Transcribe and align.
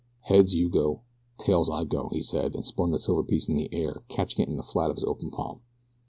"Heads, 0.21 0.55
you 0.55 0.67
go; 0.67 1.01
tails, 1.37 1.69
I 1.69 1.83
go," 1.83 2.09
he 2.09 2.23
said 2.23 2.55
and 2.55 2.65
spun 2.65 2.89
the 2.89 2.97
silver 2.97 3.21
piece 3.23 3.47
in 3.47 3.55
the 3.55 3.71
air, 3.71 4.01
catching 4.09 4.41
it 4.41 4.49
in 4.49 4.57
the 4.57 4.63
flat 4.63 4.89
of 4.89 4.97
his 4.97 5.03
open 5.05 5.29
palm. 5.29 5.61